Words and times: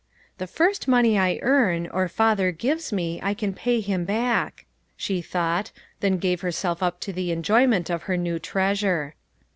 "The 0.39 0.47
first 0.47 0.87
money 0.87 1.15
I 1.19 1.37
earn, 1.43 1.85
or 1.89 2.07
father 2.07 2.51
gives 2.51 2.91
me, 2.91 3.19
I 3.21 3.35
can 3.35 3.53
pay 3.53 3.81
him 3.81 4.03
back," 4.03 4.65
she 4.97 5.21
thought, 5.21 5.71
then 5.99 6.17
gave 6.17 6.41
herself 6.41 6.81
up 6.81 6.99
to 7.01 7.13
the 7.13 7.31
enjoyment 7.31 7.87
of 7.91 8.01
her 8.09 8.17
new 8.17 8.39
treasure. 8.39 9.13